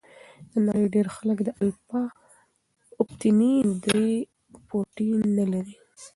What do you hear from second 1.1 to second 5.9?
خلک د الفا اکتینین درې پروټین نه لري.